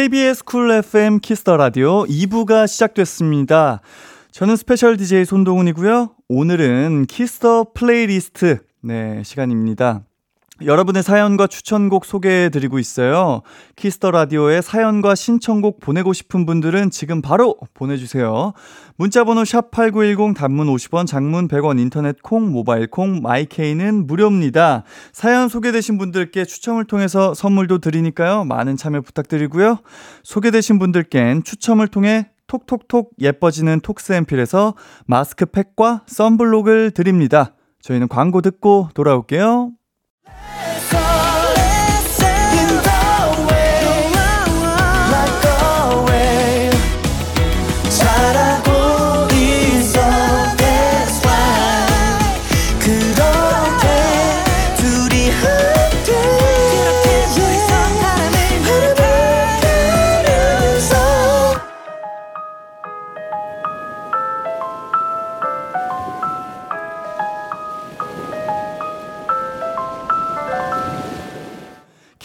KBS 0.00 0.44
쿨 0.44 0.72
FM 0.72 1.18
키스 1.20 1.44
더 1.44 1.58
라디오 1.58 2.04
2부가 2.04 2.66
시작됐습니다. 2.66 3.82
저는 4.30 4.56
스페셜 4.56 4.96
DJ 4.96 5.26
손동운이고요. 5.26 6.14
오늘은 6.26 7.04
키스 7.04 7.47
더 7.47 7.72
플레이리스트 7.74 8.60
네, 8.80 9.22
시간입니다. 9.22 10.04
여러분의 10.64 11.02
사연과 11.02 11.46
추천곡 11.46 12.04
소개해드리고 12.04 12.78
있어요. 12.78 13.42
키스 13.76 13.97
더 13.97 14.10
라디오에 14.10 14.60
사연과 14.60 15.14
신청곡 15.14 15.80
보내고 15.80 16.12
싶은 16.12 16.46
분들은 16.46 16.90
지금 16.90 17.22
바로 17.22 17.56
보내주세요. 17.74 18.52
문자번호 18.96 19.42
샵8910 19.42 20.36
단문 20.36 20.66
50원, 20.66 21.06
장문 21.06 21.48
100원, 21.48 21.80
인터넷 21.80 22.22
콩, 22.22 22.50
모바일 22.52 22.86
콩, 22.86 23.22
마이 23.22 23.54
K는 23.54 24.06
무료입니다. 24.06 24.84
사연 25.12 25.48
소개되신 25.48 25.96
분들께 25.98 26.44
추첨을 26.44 26.84
통해서 26.84 27.32
선물도 27.34 27.78
드리니까요. 27.78 28.44
많은 28.44 28.76
참여 28.76 29.00
부탁드리고요. 29.00 29.78
소개되신 30.22 30.78
분들께는 30.78 31.44
추첨을 31.44 31.88
통해 31.88 32.28
톡톡톡 32.46 33.12
예뻐지는 33.20 33.80
톡스앰필에서 33.80 34.74
마스크팩과 35.06 36.02
썬블록을 36.06 36.90
드립니다. 36.90 37.54
저희는 37.80 38.08
광고 38.08 38.42
듣고 38.42 38.88
돌아올게요. 38.92 39.72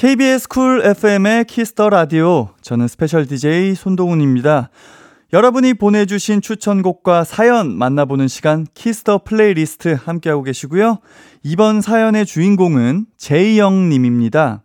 KBS 0.06 0.48
쿨 0.50 0.84
FM의 0.86 1.46
키스 1.46 1.73
더 1.73 1.90
라디오. 1.90 2.50
저는 2.62 2.88
스페셜 2.88 3.26
DJ 3.26 3.74
손동운입니다. 3.74 4.70
여러분이 5.34 5.74
보내주신 5.74 6.42
추천곡과 6.42 7.24
사연 7.24 7.76
만나보는 7.76 8.28
시간 8.28 8.68
키스 8.76 9.06
더 9.06 9.24
플레이리스트 9.24 9.98
함께하고 10.00 10.44
계시고요. 10.44 11.00
이번 11.42 11.82
사연의 11.82 12.28
주인공은 12.28 13.08
제이영님입니다. 13.18 14.65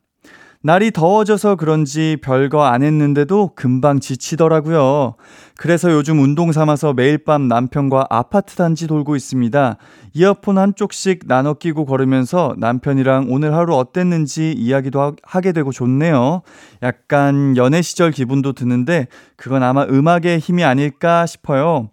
날이 0.63 0.91
더워져서 0.91 1.57
그런지 1.57 2.19
별거 2.21 2.65
안 2.65 2.83
했는데도 2.83 3.53
금방 3.55 3.99
지치더라고요. 3.99 5.15
그래서 5.57 5.91
요즘 5.91 6.21
운동 6.21 6.53
삼아서 6.53 6.93
매일 6.93 7.17
밤 7.17 7.49
남편과 7.49 8.09
아파트 8.11 8.57
단지 8.57 8.87
돌고 8.87 9.17
있습니다. 9.17 9.79
이어폰 10.13 10.59
한쪽씩 10.59 11.21
나눠 11.27 11.55
끼고 11.55 11.87
걸으면서 11.87 12.55
남편이랑 12.59 13.29
오늘 13.31 13.55
하루 13.55 13.75
어땠는지 13.75 14.53
이야기도 14.53 15.17
하게 15.23 15.53
되고 15.53 15.73
좋네요. 15.73 16.43
약간 16.83 17.57
연애 17.57 17.81
시절 17.81 18.11
기분도 18.11 18.53
드는데 18.53 19.07
그건 19.37 19.63
아마 19.63 19.85
음악의 19.85 20.41
힘이 20.41 20.65
아닐까 20.65 21.25
싶어요. 21.25 21.89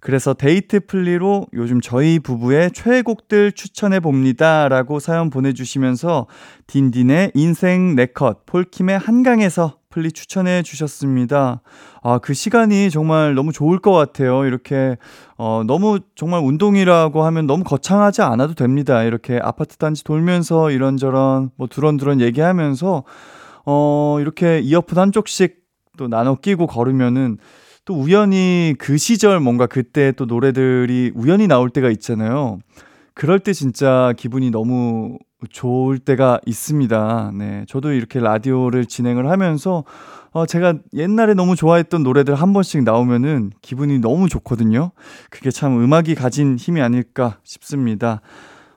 그래서 0.00 0.34
데이트 0.34 0.80
플리로 0.86 1.46
요즘 1.52 1.80
저희 1.80 2.18
부부의 2.18 2.72
최애곡들 2.72 3.52
추천해 3.52 4.00
봅니다. 4.00 4.68
라고 4.68 4.98
사연 4.98 5.30
보내주시면서 5.30 6.26
딘딘의 6.66 7.32
인생 7.34 7.94
네컷, 7.94 8.46
폴킴의 8.46 8.98
한강에서 8.98 9.76
플리 9.90 10.12
추천해 10.12 10.62
주셨습니다. 10.62 11.62
아, 12.02 12.18
그 12.18 12.32
시간이 12.32 12.90
정말 12.90 13.34
너무 13.34 13.52
좋을 13.52 13.80
것 13.80 13.92
같아요. 13.92 14.46
이렇게, 14.46 14.96
어, 15.36 15.64
너무 15.66 15.98
정말 16.14 16.40
운동이라고 16.42 17.24
하면 17.24 17.46
너무 17.46 17.64
거창하지 17.64 18.22
않아도 18.22 18.54
됩니다. 18.54 19.02
이렇게 19.02 19.40
아파트 19.42 19.76
단지 19.76 20.04
돌면서 20.04 20.70
이런저런 20.70 21.50
뭐 21.56 21.66
두런두런 21.66 22.20
얘기하면서, 22.20 23.02
어, 23.66 24.16
이렇게 24.20 24.60
이어폰 24.60 24.96
한쪽씩 24.96 25.58
또 25.98 26.08
나눠 26.08 26.36
끼고 26.36 26.68
걸으면은 26.68 27.38
또 27.90 27.96
우연히 27.96 28.76
그 28.78 28.96
시절 28.96 29.40
뭔가 29.40 29.66
그때 29.66 30.12
또 30.12 30.24
노래들이 30.24 31.10
우연히 31.16 31.48
나올 31.48 31.70
때가 31.70 31.90
있잖아요. 31.90 32.60
그럴 33.14 33.40
때 33.40 33.52
진짜 33.52 34.14
기분이 34.16 34.52
너무 34.52 35.18
좋을 35.48 35.98
때가 35.98 36.38
있습니다. 36.46 37.32
네. 37.36 37.64
저도 37.66 37.90
이렇게 37.90 38.20
라디오를 38.20 38.86
진행을 38.86 39.28
하면서 39.28 39.82
어, 40.30 40.46
제가 40.46 40.74
옛날에 40.94 41.34
너무 41.34 41.56
좋아했던 41.56 42.04
노래들 42.04 42.36
한 42.36 42.52
번씩 42.52 42.84
나오면은 42.84 43.50
기분이 43.60 43.98
너무 43.98 44.28
좋거든요. 44.28 44.92
그게 45.28 45.50
참 45.50 45.82
음악이 45.82 46.14
가진 46.14 46.54
힘이 46.54 46.82
아닐까 46.82 47.38
싶습니다. 47.42 48.20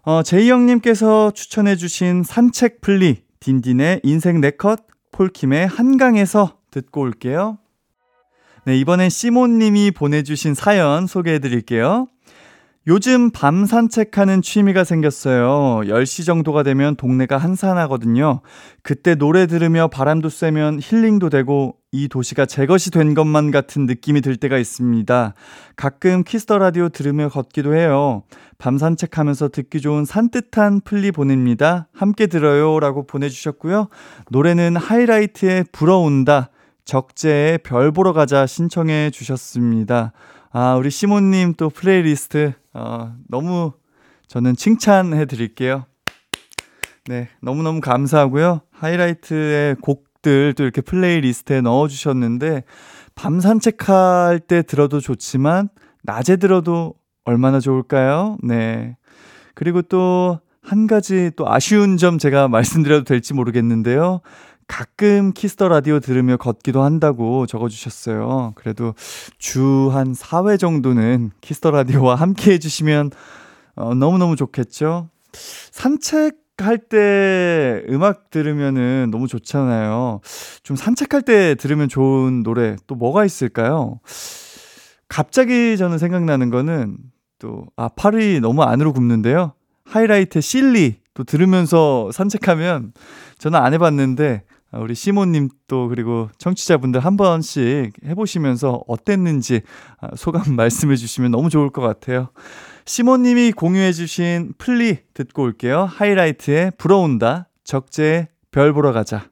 어, 0.01 0.23
제이 0.23 0.49
형님께서 0.49 1.29
추천해주신 1.29 2.23
산책 2.23 2.81
플리, 2.81 3.17
딘딘의 3.41 3.99
인생 4.01 4.41
네컷, 4.41 4.79
폴킴의 5.11 5.67
한강에서 5.67 6.57
듣고 6.71 7.01
올게요. 7.01 7.59
네, 8.65 8.77
이번엔 8.77 9.09
시몬님이 9.09 9.91
보내주신 9.91 10.53
사연 10.53 11.05
소개해 11.05 11.39
드릴게요. 11.39 12.07
요즘 12.87 13.29
밤 13.29 13.65
산책하는 13.65 14.41
취미가 14.41 14.85
생겼어요. 14.85 15.81
10시 15.85 16.25
정도가 16.25 16.63
되면 16.63 16.95
동네가 16.95 17.37
한산하거든요. 17.37 18.39
그때 18.81 19.15
노래 19.15 19.47
들으며 19.47 19.87
바람도 19.87 20.29
쐬면 20.29 20.79
힐링도 20.81 21.29
되고 21.29 21.75
이 21.91 22.07
도시가 22.07 22.45
제 22.45 22.65
것이 22.65 22.89
된 22.91 23.13
것만 23.13 23.51
같은 23.51 23.85
느낌이 23.85 24.21
들 24.21 24.37
때가 24.37 24.57
있습니다. 24.57 25.33
가끔 25.75 26.23
키스 26.23 26.44
더 26.45 26.57
라디오 26.57 26.87
들으며 26.87 27.27
걷기도 27.27 27.75
해요. 27.75 28.23
밤 28.57 28.77
산책하면서 28.77 29.49
듣기 29.49 29.81
좋은 29.81 30.05
산뜻한 30.05 30.81
플리 30.81 31.11
보냅니다. 31.11 31.87
함께 31.93 32.27
들어요. 32.27 32.79
라고 32.79 33.05
보내 33.05 33.27
주셨고요. 33.27 33.89
노래는 34.29 34.77
하이라이트에 34.77 35.65
불어온다. 35.73 36.49
적재의 36.85 37.59
별 37.59 37.91
보러 37.91 38.13
가자 38.13 38.45
신청해 38.45 39.11
주셨습니다. 39.11 40.11
아, 40.51 40.75
우리 40.75 40.89
시모님 40.89 41.53
또 41.55 41.69
플레이리스트, 41.69 42.53
어, 42.73 43.13
너무 43.27 43.73
저는 44.27 44.55
칭찬해 44.55 45.25
드릴게요. 45.25 45.85
네, 47.05 47.29
너무너무 47.41 47.81
감사하고요. 47.81 48.61
하이라이트의 48.71 49.75
곡들 49.81 50.53
또 50.55 50.63
이렇게 50.63 50.81
플레이리스트에 50.81 51.61
넣어 51.61 51.87
주셨는데, 51.87 52.63
밤 53.15 53.39
산책할 53.39 54.39
때 54.39 54.61
들어도 54.61 54.99
좋지만, 54.99 55.69
낮에 56.03 56.35
들어도 56.35 56.95
얼마나 57.25 57.59
좋을까요? 57.59 58.37
네. 58.43 58.97
그리고 59.53 59.81
또, 59.81 60.39
한 60.61 60.87
가지 60.87 61.29
또 61.35 61.49
아쉬운 61.49 61.97
점 61.97 62.17
제가 62.17 62.47
말씀드려도 62.47 63.03
될지 63.03 63.33
모르겠는데요. 63.33 64.21
가끔 64.67 65.33
키스 65.33 65.55
더 65.55 65.67
라디오 65.67 65.99
들으며 65.99 66.37
걷기도 66.37 66.81
한다고 66.83 67.45
적어주셨어요. 67.45 68.53
그래도 68.55 68.93
주 69.37 69.89
한 69.91 70.13
4회 70.13 70.57
정도는 70.59 71.31
키스 71.41 71.60
더 71.60 71.71
라디오와 71.71 72.15
함께 72.15 72.53
해주시면 72.53 73.11
어, 73.75 73.93
너무너무 73.95 74.35
좋겠죠? 74.35 75.09
산책할 75.71 76.77
때 76.89 77.83
음악 77.89 78.29
들으면은 78.29 79.09
너무 79.11 79.27
좋잖아요. 79.27 80.21
좀 80.63 80.75
산책할 80.77 81.23
때 81.23 81.55
들으면 81.55 81.89
좋은 81.89 82.43
노래 82.43 82.75
또 82.87 82.95
뭐가 82.95 83.25
있을까요? 83.25 83.99
갑자기 85.07 85.77
저는 85.77 85.97
생각나는 85.97 86.49
거는 86.49 86.97
또, 87.39 87.65
아, 87.75 87.89
팔이 87.89 88.39
너무 88.39 88.63
안으로 88.63 88.93
굽는데요. 88.93 89.53
하이라이트 89.85 90.39
실리 90.41 90.95
또 91.13 91.23
들으면서 91.23 92.09
산책하면 92.11 92.93
저는 93.37 93.59
안 93.59 93.73
해봤는데 93.73 94.43
아, 94.47 94.52
우리 94.79 94.95
시모님 94.95 95.49
또 95.67 95.87
그리고 95.87 96.29
청취자분들 96.37 96.99
한 96.99 97.17
번씩 97.17 97.93
해보시면서 98.05 98.83
어땠는지 98.87 99.61
아, 99.99 100.09
소감 100.15 100.55
말씀해 100.55 100.95
주시면 100.95 101.31
너무 101.31 101.49
좋을 101.49 101.69
것 101.69 101.81
같아요. 101.81 102.29
시모님이 102.85 103.51
공유해 103.51 103.91
주신 103.91 104.53
플리 104.57 104.99
듣고 105.13 105.43
올게요. 105.43 105.85
하이라이트에 105.85 106.71
불어온다. 106.77 107.49
적재의 107.63 108.27
별 108.51 108.73
보러 108.73 108.91
가자. 108.91 109.29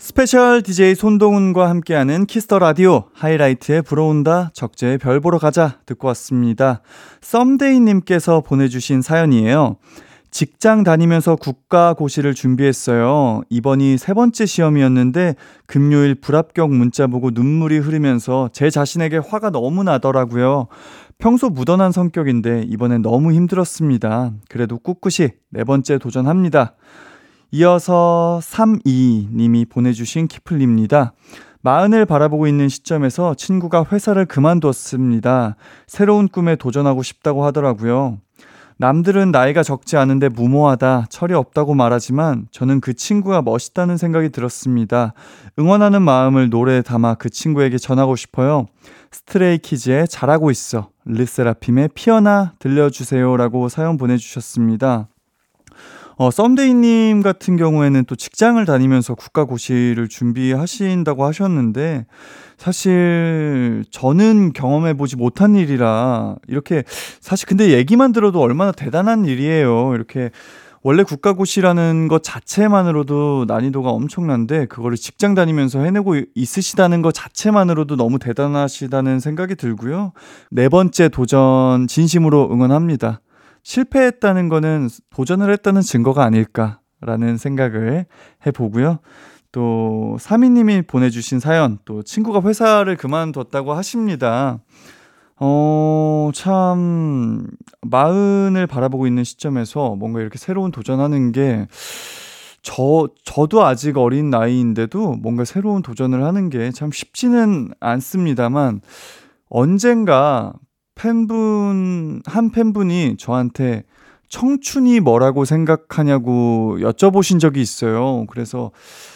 스페셜 0.00 0.62
DJ 0.62 0.94
손동운과 0.94 1.68
함께하는 1.68 2.26
키스 2.26 2.47
더 2.47 2.60
라디오 2.60 3.06
하이라이트에 3.14 3.80
불어온다 3.80 4.50
적재의 4.54 4.98
별 4.98 5.20
보러 5.20 5.38
가자 5.38 5.80
듣고 5.86 6.06
왔습니다. 6.08 6.82
썸데이님께서 7.20 8.42
보내주신 8.42 9.02
사연이에요. 9.02 9.78
직장 10.30 10.84
다니면서 10.84 11.36
국가고시를 11.36 12.34
준비했어요. 12.34 13.42
이번이 13.48 13.98
세 13.98 14.14
번째 14.14 14.46
시험이었는데 14.46 15.34
금요일 15.66 16.14
불합격 16.14 16.70
문자 16.70 17.06
보고 17.06 17.30
눈물이 17.30 17.78
흐르면서 17.78 18.50
제 18.52 18.70
자신에게 18.70 19.18
화가 19.18 19.50
너무 19.50 19.84
나더라고요. 19.84 20.68
평소 21.18 21.48
무던한 21.48 21.92
성격인데 21.92 22.64
이번엔 22.68 23.02
너무 23.02 23.32
힘들었습니다. 23.32 24.32
그래도 24.48 24.78
꿋꿋이 24.78 25.30
네 25.50 25.64
번째 25.64 25.98
도전합니다. 25.98 26.74
이어서 27.50 28.40
32님이 28.42 29.68
보내주신 29.68 30.28
키플입니다. 30.28 31.14
마흔을 31.60 32.06
바라보고 32.06 32.46
있는 32.46 32.68
시점에서 32.68 33.34
친구가 33.34 33.86
회사를 33.90 34.26
그만뒀습니다. 34.26 35.56
새로운 35.86 36.28
꿈에 36.28 36.56
도전하고 36.56 37.02
싶다고 37.02 37.44
하더라고요. 37.44 38.18
남들은 38.80 39.32
나이가 39.32 39.64
적지 39.64 39.96
않은데 39.96 40.28
무모하다, 40.28 41.06
철이 41.10 41.34
없다고 41.34 41.74
말하지만 41.74 42.46
저는 42.52 42.80
그 42.80 42.94
친구가 42.94 43.42
멋있다는 43.42 43.96
생각이 43.96 44.28
들었습니다. 44.30 45.14
응원하는 45.58 46.00
마음을 46.00 46.48
노래에 46.48 46.82
담아 46.82 47.14
그 47.14 47.28
친구에게 47.28 47.76
전하고 47.76 48.14
싶어요. 48.14 48.66
스트레이 49.10 49.58
키즈의 49.58 50.06
잘하고 50.06 50.52
있어. 50.52 50.90
르세라핌의 51.06 51.90
피어나 51.94 52.52
들려주세요라고 52.60 53.68
사연 53.68 53.96
보내주셨습니다. 53.96 55.08
어, 56.20 56.32
썸데이님 56.32 57.22
같은 57.22 57.56
경우에는 57.56 58.04
또 58.06 58.16
직장을 58.16 58.62
다니면서 58.64 59.14
국가고시를 59.14 60.08
준비하신다고 60.08 61.24
하셨는데, 61.24 62.06
사실 62.56 63.84
저는 63.92 64.52
경험해보지 64.52 65.14
못한 65.14 65.54
일이라, 65.54 66.34
이렇게, 66.48 66.82
사실 67.20 67.46
근데 67.46 67.70
얘기만 67.70 68.12
들어도 68.12 68.40
얼마나 68.40 68.72
대단한 68.72 69.26
일이에요. 69.26 69.94
이렇게, 69.94 70.30
원래 70.82 71.04
국가고시라는 71.04 72.08
것 72.08 72.24
자체만으로도 72.24 73.44
난이도가 73.46 73.90
엄청난데, 73.90 74.66
그거를 74.66 74.96
직장 74.96 75.34
다니면서 75.34 75.84
해내고 75.84 76.16
있으시다는 76.34 77.00
것 77.00 77.14
자체만으로도 77.14 77.94
너무 77.94 78.18
대단하시다는 78.18 79.20
생각이 79.20 79.54
들고요. 79.54 80.10
네 80.50 80.68
번째 80.68 81.10
도전 81.10 81.86
진심으로 81.86 82.48
응원합니다. 82.50 83.20
실패했다는 83.62 84.48
거는 84.48 84.88
도전을 85.10 85.52
했다는 85.52 85.82
증거가 85.82 86.24
아닐까라는 86.24 87.36
생각을 87.38 88.06
해보고요. 88.46 88.98
또, 89.52 90.16
사미님이 90.20 90.82
보내주신 90.82 91.40
사연, 91.40 91.78
또 91.84 92.02
친구가 92.02 92.42
회사를 92.46 92.96
그만뒀다고 92.96 93.72
하십니다. 93.72 94.58
어, 95.40 96.30
참, 96.34 97.46
마흔을 97.82 98.66
바라보고 98.66 99.06
있는 99.06 99.24
시점에서 99.24 99.94
뭔가 99.96 100.20
이렇게 100.20 100.36
새로운 100.38 100.70
도전하는 100.70 101.32
게, 101.32 101.66
저, 102.60 103.08
저도 103.24 103.64
아직 103.64 103.96
어린 103.96 104.30
나이인데도 104.30 105.12
뭔가 105.22 105.44
새로운 105.44 105.80
도전을 105.80 106.24
하는 106.24 106.50
게 106.50 106.70
참 106.72 106.90
쉽지는 106.90 107.70
않습니다만, 107.80 108.80
언젠가 109.48 110.52
팬분, 110.98 112.22
한 112.26 112.50
팬분이 112.50 113.16
저한테 113.18 113.84
청춘이 114.28 115.00
뭐라고 115.00 115.44
생각하냐고 115.46 116.76
여쭤보신 116.80 117.40
적이 117.40 117.62
있어요. 117.62 118.26
그래서 118.26 118.72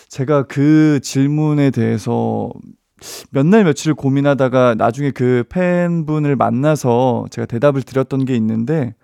제가 0.09 0.45
그 0.45 1.01
질문에 1.03 1.71
대해서 1.71 2.51
몇 3.31 3.45
날 3.47 3.65
며칠 3.65 3.95
고민하다가 3.95 4.77
나중에 4.77 5.11
그 5.11 5.45
팬분을 5.49 6.37
만나서 6.37 7.27
제가 7.31 7.47
대답을 7.47 7.83
드렸던 7.83 8.25
게 8.25 8.37
있는데 8.37 8.95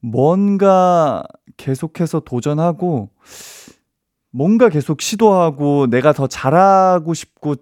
뭔가 0.00 1.24
계속해서 1.56 2.20
도전하고 2.20 3.10
뭔가 4.30 4.68
계속 4.68 5.00
시도하고 5.02 5.88
내가 5.90 6.12
더 6.12 6.28
잘하고 6.28 7.12
싶고 7.12 7.56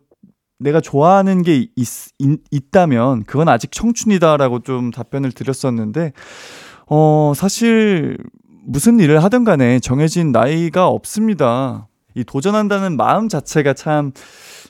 내가 0.58 0.80
좋아하는 0.80 1.42
게 1.42 1.56
있, 1.56 1.68
있, 1.76 2.40
있 2.50 2.70
다면 2.70 3.24
그건 3.24 3.48
아직 3.48 3.72
청춘이다라고 3.72 4.60
좀 4.60 4.90
답변을 4.90 5.32
드렸었는데 5.32 6.12
어 6.88 7.32
사실 7.34 8.16
무슨 8.64 8.98
일을 8.98 9.22
하든 9.24 9.44
간에 9.44 9.78
정해진 9.80 10.32
나이가 10.32 10.88
없습니다. 10.88 11.88
이 12.14 12.24
도전한다는 12.24 12.96
마음 12.96 13.28
자체가 13.28 13.74
참 13.74 14.12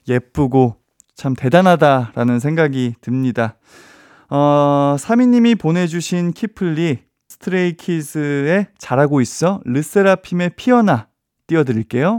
예쁘고 0.08 0.76
참 1.14 1.34
대단하다라는 1.34 2.40
생각이 2.40 2.94
듭니다. 3.00 3.56
어, 4.28 4.96
사미님이 4.98 5.54
보내주신 5.54 6.32
키플리 6.32 6.98
스트레이키즈의 7.28 8.68
잘하고 8.78 9.20
있어 9.20 9.60
르세라핌의 9.64 10.50
피어나 10.56 11.08
띄워드릴게요. 11.46 12.18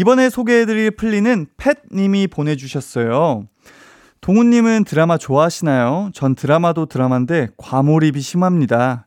이번에 0.00 0.30
소개해드릴 0.30 0.92
플리는 0.92 1.46
팻님이 1.58 2.26
보내주셨어요. 2.28 3.46
동훈님은 4.22 4.84
드라마 4.84 5.18
좋아하시나요? 5.18 6.08
전 6.14 6.34
드라마도 6.34 6.86
드라마인데 6.86 7.48
과몰입이 7.58 8.22
심합니다. 8.22 9.06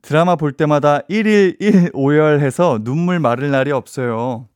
드라마 0.00 0.36
볼 0.36 0.52
때마다 0.52 1.00
1일 1.10 1.58
1오열해서 1.60 2.84
눈물 2.84 3.18
마를 3.18 3.50
날이 3.50 3.72
없어요. 3.72 4.46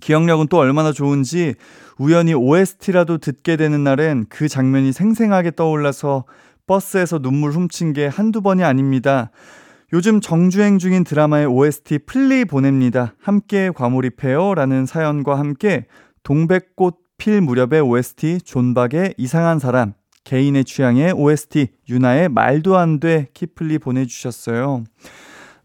기억력은 0.00 0.48
또 0.48 0.58
얼마나 0.58 0.90
좋은지 0.90 1.54
우연히 1.96 2.34
OST라도 2.34 3.18
듣게 3.18 3.56
되는 3.56 3.84
날엔 3.84 4.26
그 4.28 4.48
장면이 4.48 4.92
생생하게 4.92 5.52
떠올라서 5.52 6.24
버스에서 6.66 7.20
눈물 7.20 7.52
훔친 7.52 7.92
게 7.92 8.08
한두 8.08 8.42
번이 8.42 8.64
아닙니다. 8.64 9.30
요즘 9.94 10.20
정주행 10.20 10.78
중인 10.78 11.04
드라마의 11.04 11.46
OST 11.46 12.00
플리 12.00 12.44
보냅니다. 12.44 13.14
함께 13.22 13.70
과몰입해요. 13.72 14.56
라는 14.56 14.86
사연과 14.86 15.38
함께 15.38 15.86
동백꽃 16.24 16.98
필 17.16 17.40
무렵의 17.40 17.80
OST 17.80 18.40
존박의 18.40 19.14
이상한 19.18 19.60
사람, 19.60 19.92
개인의 20.24 20.64
취향의 20.64 21.12
OST 21.12 21.68
유나의 21.88 22.28
말도 22.28 22.76
안 22.76 22.98
돼 22.98 23.28
키플리 23.34 23.78
보내주셨어요. 23.78 24.82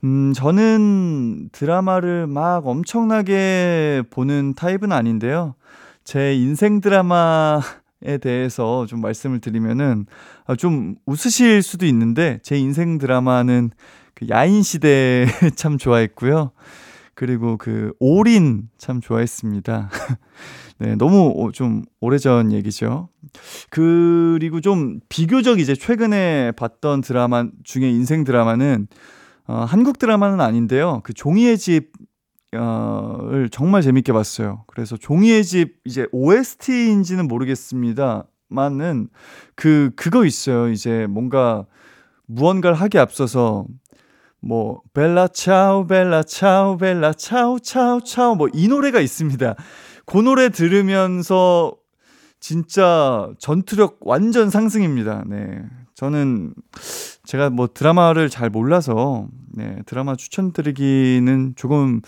음, 0.03 0.33
저는 0.35 1.49
드라마를 1.51 2.27
막 2.27 2.67
엄청나게 2.67 4.03
보는 4.11 4.53
타입은 4.53 4.91
아닌데요. 4.91 5.55
제 6.03 6.35
인생 6.35 6.81
드라마 6.81 7.61
에 8.01 8.17
대해서 8.17 8.85
좀 8.85 9.01
말씀을 9.01 9.41
드리면은 9.41 10.05
아, 10.45 10.55
좀 10.55 10.95
웃으실 11.05 11.61
수도 11.61 11.85
있는데 11.85 12.39
제 12.43 12.57
인생 12.57 12.97
드라마는 12.97 13.71
그 14.19 14.25
야인 14.29 14.63
시대 14.63 15.25
참 15.55 15.77
좋아했고요. 15.77 16.51
그리고 17.15 17.57
그 17.57 17.93
올인 17.99 18.69
참 18.77 18.99
좋아했습니다. 18.99 19.89
네, 20.79 20.95
너무 20.95 21.51
좀 21.53 21.83
오래전 22.01 22.51
얘기죠. 22.51 23.07
그리고 23.69 24.59
좀 24.59 24.99
비교적 25.07 25.59
이제 25.59 25.73
최근에 25.73 26.51
봤던 26.57 27.01
드라마 27.01 27.45
중에 27.63 27.89
인생 27.89 28.25
드라마는 28.25 28.87
어, 29.47 29.65
한국 29.67 29.99
드라마는 29.99 30.41
아닌데요. 30.41 30.99
그 31.03 31.13
종이의 31.13 31.57
집 31.57 31.93
어,을 32.53 33.49
정말 33.49 33.81
재밌게 33.81 34.11
봤어요. 34.11 34.63
그래서 34.67 34.97
종이의 34.97 35.45
집 35.45 35.77
이제 35.85 36.07
OST인지는 36.11 37.27
모르겠습니다만은 37.27 39.09
그 39.55 39.91
그거 39.95 40.25
있어요. 40.25 40.69
이제 40.69 41.07
뭔가 41.07 41.65
무언가를 42.25 42.75
하기 42.75 42.97
앞서서 42.97 43.65
뭐 44.41 44.81
벨라 44.93 45.27
차우 45.27 45.87
벨라 45.87 46.23
차우 46.23 46.77
벨라 46.77 47.13
차우 47.13 47.59
차우 47.59 48.01
차우 48.01 48.35
뭐 48.35 48.49
이 48.53 48.67
노래가 48.67 48.99
있습니다. 48.99 49.55
그 50.05 50.17
노래 50.17 50.49
들으면서 50.49 51.75
진짜 52.39 53.29
전투력 53.37 53.97
완전 54.01 54.49
상승입니다. 54.49 55.23
네. 55.27 55.61
저는 55.95 56.53
제가 57.25 57.49
뭐 57.49 57.67
드라마를 57.67 58.29
잘 58.29 58.49
몰라서 58.49 59.27
네, 59.51 59.77
드라마 59.85 60.15
추천드리기는 60.15 61.53
조금 61.57 62.01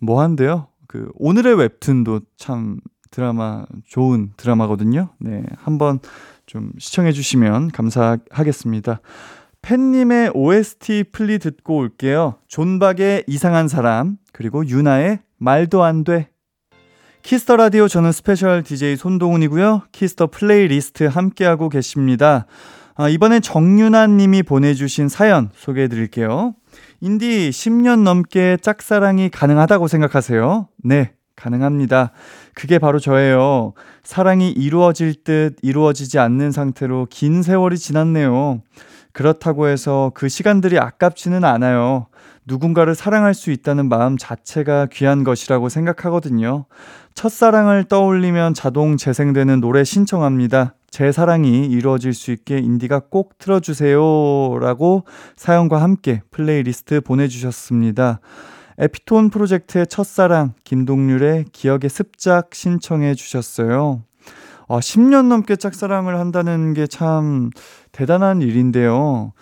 뭐한데요. 0.00 0.68
그 0.86 1.10
오늘의 1.14 1.56
웹툰도 1.56 2.20
참 2.36 2.78
드라마 3.10 3.64
좋은 3.86 4.32
드라마거든요. 4.36 5.08
네. 5.18 5.42
한번 5.56 6.00
좀 6.44 6.70
시청해 6.78 7.12
주시면 7.12 7.68
감사하겠습니다. 7.68 9.00
팬님의 9.68 10.30
OST 10.32 11.04
플리 11.12 11.38
듣고 11.38 11.76
올게요. 11.76 12.36
존박의 12.46 13.24
이상한 13.26 13.68
사람, 13.68 14.16
그리고 14.32 14.66
유나의 14.66 15.18
말도 15.36 15.82
안 15.82 16.04
돼. 16.04 16.30
키스 17.22 17.43
더 17.43 17.56
라디오 17.56 17.86
저는 17.86 18.12
스페셜 18.12 18.62
DJ 18.62 18.96
손동운이고요. 18.96 19.82
키스 19.92 20.14
더 20.14 20.28
플레이리스트 20.28 21.04
함께하고 21.04 21.68
계십니다. 21.68 22.46
아, 22.94 23.10
이번엔 23.10 23.42
정윤아 23.42 24.06
님이 24.06 24.42
보내주신 24.42 25.10
사연 25.10 25.50
소개해 25.54 25.88
드릴게요. 25.88 26.54
운디 27.02 27.50
10년 27.50 28.04
넘게 28.04 28.56
짝사랑이 28.62 29.28
가능하다고 29.28 29.86
생각하세요? 29.86 30.68
네, 30.82 31.12
가능합니다. 31.36 32.12
그게 32.54 32.78
바로 32.78 32.98
저예요. 32.98 33.74
사랑이 34.02 34.50
이루어질 34.50 35.24
듯 35.24 35.56
이루어지지 35.60 36.18
않는 36.18 36.52
상태로 36.52 37.08
긴 37.10 37.42
세월이 37.42 37.76
지났네요. 37.76 38.62
그렇다고 39.18 39.66
해서 39.66 40.12
그 40.14 40.28
시간들이 40.28 40.78
아깝지는 40.78 41.42
않아요. 41.42 42.06
누군가를 42.46 42.94
사랑할 42.94 43.34
수 43.34 43.50
있다는 43.50 43.88
마음 43.88 44.16
자체가 44.16 44.86
귀한 44.92 45.24
것이라고 45.24 45.68
생각하거든요. 45.68 46.66
첫사랑을 47.14 47.82
떠올리면 47.82 48.54
자동 48.54 48.96
재생되는 48.96 49.60
노래 49.60 49.82
신청합니다. 49.82 50.76
제 50.92 51.10
사랑이 51.10 51.66
이루어질 51.66 52.14
수 52.14 52.30
있게 52.30 52.58
운디가 52.58 53.00
꼭 53.10 53.36
틀어주세요. 53.38 54.60
라고 54.60 55.04
사연과 55.34 55.82
함께 55.82 56.22
플레이리스트 56.30 57.00
보내주셨습니다. 57.00 58.20
에피톤 58.78 59.30
프로젝트의 59.30 59.88
첫사랑, 59.88 60.52
김동률의 60.62 61.46
기억의 61.50 61.90
습작 61.90 62.54
신청해 62.54 63.16
주셨어요. 63.16 64.04
아, 64.68 64.80
10년 64.80 65.28
넘게 65.28 65.56
짝사랑을 65.56 66.18
한다는 66.18 66.74
게 66.74 66.86
참 66.86 67.50
대단한 67.92 68.42
일인데요. 68.42 69.32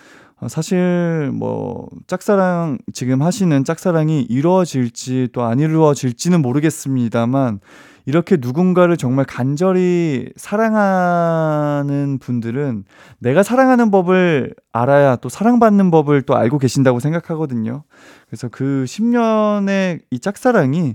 어, 0.41 0.49
사실 0.49 1.31
뭐 1.35 1.89
짝사랑 2.07 2.79
지금 2.93 3.23
하시는 3.23 3.65
짝사랑이 3.65 4.23
이루어질지 4.23 5.29
또 5.33 5.43
안 5.45 5.59
이루어질지는 5.61 6.43
모르겠습니다만 6.43 7.61
이렇게 8.05 8.37
누군가를 8.39 8.97
정말 8.97 9.25
간절히 9.25 10.29
사랑하는 10.37 12.19
분들은 12.21 12.85
내가 13.19 13.43
사랑하는 13.43 13.91
법을 13.91 14.55
알아야 14.73 15.17
또 15.17 15.29
사랑받는 15.29 15.91
법을 15.91 16.23
또 16.23 16.37
알고 16.37 16.59
계신다고 16.59 17.01
생각하거든요. 17.01 17.83
그래서 18.29 18.49
그 18.51 18.85
10년의 18.87 20.01
이 20.11 20.19
짝사랑이 20.21 20.95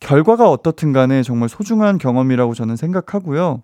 결과가 0.00 0.50
어떻든 0.50 0.92
간에 0.92 1.22
정말 1.22 1.48
소중한 1.48 1.98
경험이라고 1.98 2.54
저는 2.54 2.76
생각하고요. 2.76 3.62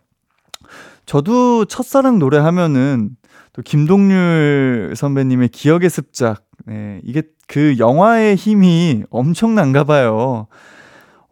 저도 1.07 1.65
첫사랑 1.65 2.19
노래 2.19 2.39
하면은 2.39 3.11
또 3.53 3.63
김동률 3.63 4.95
선배님의 4.97 5.49
기억의 5.49 5.91
습작. 5.91 6.45
네, 6.67 7.01
이게 7.03 7.23
그 7.47 7.77
영화의 7.79 8.37
힘이 8.37 9.05
엄청난가 9.11 9.85
봐요. 9.85 10.47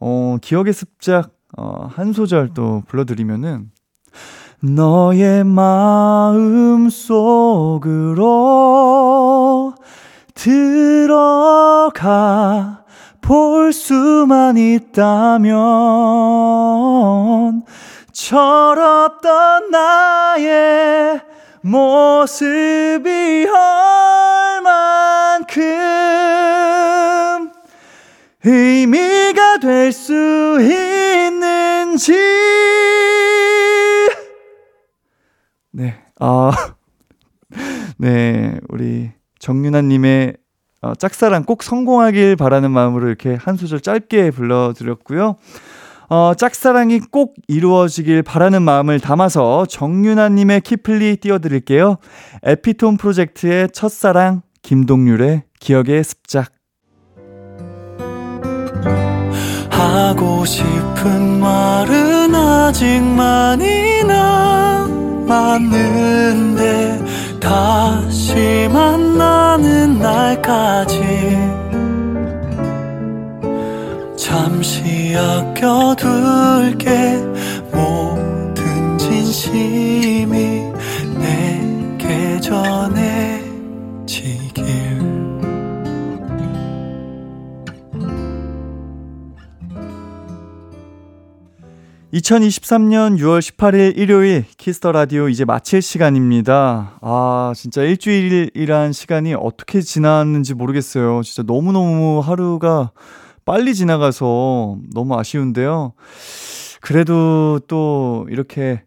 어, 0.00 0.36
기억의 0.40 0.72
습작 0.72 1.30
어, 1.56 1.88
한 1.90 2.12
소절 2.12 2.54
또 2.54 2.82
불러드리면은 2.88 3.70
너의 4.62 5.44
마음 5.44 6.88
속으로 6.88 8.24
들어가 10.34 11.96
볼 13.20 13.72
수만 13.72 14.56
있다면 14.56 15.56
철없던 18.26 19.70
나의 19.70 21.20
모습이 21.60 23.46
얼만큼 25.46 25.62
의미가 28.42 29.58
될 29.60 29.92
수 29.92 30.12
있는지 30.60 32.14
네, 35.70 36.02
아, 36.18 36.50
네, 37.98 38.58
우리 38.68 39.12
정윤아님의 39.38 40.36
어, 40.82 40.94
짝사랑 40.96 41.44
꼭 41.44 41.62
성공하길 41.62 42.34
바라는 42.34 42.72
마음으로 42.72 43.06
이렇게 43.06 43.34
한 43.34 43.56
소절 43.56 43.80
짧게 43.80 44.32
불러드렸고요. 44.32 45.36
어, 46.08 46.34
짝사랑이 46.34 47.00
꼭 47.10 47.34
이루어지길 47.48 48.22
바라는 48.22 48.62
마음을 48.62 49.00
담아서 49.00 49.66
정윤아님의 49.66 50.60
키플리 50.60 51.16
띄워드릴게요. 51.16 51.96
에피톤 52.44 52.96
프로젝트의 52.96 53.68
첫사랑, 53.72 54.42
김동률의 54.62 55.42
기억의 55.60 56.04
습작. 56.04 56.52
하고 59.70 60.44
싶은 60.44 61.40
말은 61.40 62.34
아직 62.34 63.00
많이 63.02 64.02
남았는데 65.26 65.76
다시 67.40 68.68
만나는 68.72 69.98
날까지 69.98 71.65
잠시 74.36 75.14
아껴둘게 75.16 76.84
모든 77.72 78.98
진심이 78.98 80.60
내게 81.18 82.38
전해지길 82.42 82.66
2023년 92.12 93.18
6월 93.18 93.40
18일 93.40 93.96
일요일 93.96 94.44
키스 94.58 94.80
더 94.80 94.92
라디오 94.92 95.30
이제 95.30 95.46
마칠 95.46 95.80
시간입니다. 95.80 96.98
아, 97.00 97.54
진짜 97.56 97.80
일주일이란 97.80 98.92
시간이 98.92 99.32
어떻게 99.32 99.80
지났는지 99.80 100.52
모르겠어요. 100.52 101.22
진짜 101.22 101.42
너무너무 101.42 102.20
하루가 102.20 102.90
빨리 103.46 103.74
지나가서 103.74 104.76
너무 104.92 105.18
아쉬운데요. 105.18 105.94
그래도 106.82 107.58
또 107.68 108.26
이렇게 108.30 108.82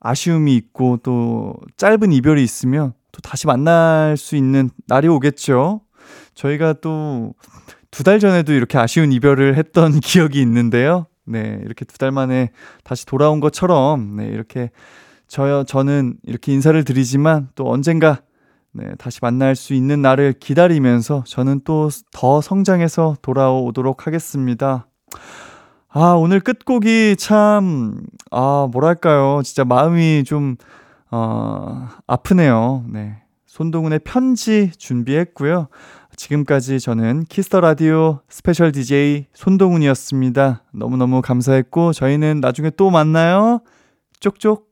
아쉬움이 0.00 0.56
있고 0.56 0.98
또 1.04 1.54
짧은 1.76 2.10
이별이 2.12 2.42
있으면 2.42 2.94
또 3.12 3.20
다시 3.20 3.46
만날 3.46 4.16
수 4.16 4.34
있는 4.36 4.70
날이 4.88 5.06
오겠죠. 5.08 5.82
저희가 6.34 6.74
또 6.74 7.34
두 7.92 8.04
달 8.04 8.18
전에도 8.20 8.54
이렇게 8.54 8.78
아쉬운 8.78 9.12
이별을 9.12 9.56
했던 9.58 9.92
기억이 10.00 10.40
있는데요. 10.40 11.06
네, 11.26 11.60
이렇게 11.62 11.84
두 11.84 11.98
달 11.98 12.10
만에 12.10 12.50
다시 12.84 13.04
돌아온 13.04 13.38
것처럼, 13.38 14.16
네, 14.16 14.26
이렇게 14.28 14.70
저, 15.28 15.62
저는 15.64 16.16
이렇게 16.24 16.52
인사를 16.54 16.82
드리지만 16.84 17.50
또 17.54 17.70
언젠가 17.70 18.22
네, 18.74 18.86
다시 18.98 19.18
만날 19.20 19.54
수 19.54 19.74
있는 19.74 20.00
날을 20.00 20.34
기다리면서 20.40 21.24
저는 21.26 21.60
또 21.64 21.90
더 22.12 22.40
성장해서 22.40 23.16
돌아오도록 23.22 24.06
하겠습니다. 24.06 24.86
아, 25.88 26.12
오늘 26.12 26.40
끝곡이 26.40 27.16
참, 27.18 28.00
아, 28.30 28.66
뭐랄까요. 28.72 29.42
진짜 29.44 29.64
마음이 29.64 30.24
좀, 30.24 30.56
어, 31.10 31.88
아프네요. 32.06 32.84
네. 32.88 33.18
손동운의 33.44 33.98
편지 34.02 34.70
준비했고요. 34.78 35.68
지금까지 36.16 36.80
저는 36.80 37.24
키스 37.28 37.48
더 37.48 37.60
라디오 37.60 38.20
스페셜 38.30 38.72
DJ 38.72 39.26
손동운이었습니다. 39.34 40.62
너무너무 40.72 41.20
감사했고, 41.20 41.92
저희는 41.92 42.40
나중에 42.40 42.70
또 42.70 42.88
만나요. 42.90 43.60
쪽쪽. 44.20 44.71